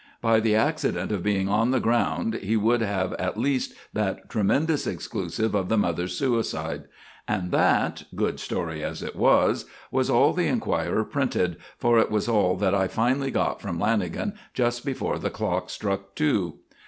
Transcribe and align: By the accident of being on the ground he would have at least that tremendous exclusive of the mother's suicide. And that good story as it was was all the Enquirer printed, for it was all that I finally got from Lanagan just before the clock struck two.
By 0.19 0.39
the 0.39 0.55
accident 0.55 1.11
of 1.11 1.21
being 1.21 1.47
on 1.47 1.69
the 1.69 1.79
ground 1.79 2.33
he 2.41 2.57
would 2.57 2.81
have 2.81 3.13
at 3.19 3.37
least 3.37 3.75
that 3.93 4.31
tremendous 4.31 4.87
exclusive 4.87 5.53
of 5.53 5.69
the 5.69 5.77
mother's 5.77 6.17
suicide. 6.17 6.85
And 7.27 7.51
that 7.51 8.05
good 8.15 8.39
story 8.39 8.83
as 8.83 9.03
it 9.03 9.15
was 9.15 9.65
was 9.91 10.09
all 10.09 10.33
the 10.33 10.47
Enquirer 10.47 11.03
printed, 11.03 11.57
for 11.77 11.99
it 11.99 12.09
was 12.09 12.27
all 12.27 12.55
that 12.55 12.73
I 12.73 12.87
finally 12.87 13.29
got 13.29 13.61
from 13.61 13.77
Lanagan 13.77 14.33
just 14.55 14.83
before 14.83 15.19
the 15.19 15.29
clock 15.29 15.69
struck 15.69 16.15
two. 16.15 16.55